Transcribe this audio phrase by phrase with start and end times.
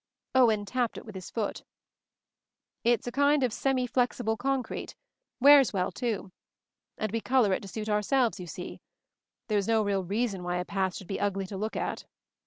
[0.33, 1.61] Owen tapped it with his foot.
[2.83, 4.95] "It's a kind of semi flexible concrete—
[5.39, 6.31] wears well, too.
[6.97, 8.81] And we color it to suit ourselves, you see.
[9.47, 12.05] There was no real reason why a path should be ugly to look at."